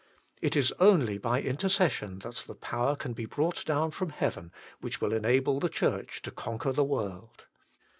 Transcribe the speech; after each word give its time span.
It 0.41 0.55
is 0.55 0.71
only 0.79 1.19
by 1.19 1.41
in 1.41 1.57
tercession 1.57 2.23
that 2.23 2.33
that 2.47 2.59
power 2.59 2.95
can 2.95 3.13
be 3.13 3.27
brought 3.27 3.63
down 3.65 3.91
from 3.91 4.09
Heaven 4.09 4.51
which 4.79 4.99
will 4.99 5.13
enable 5.13 5.59
the 5.59 5.69
Church 5.69 6.23
to 6.23 6.31
conquer 6.31 6.71
the 6.73 6.83
world. 6.83 7.45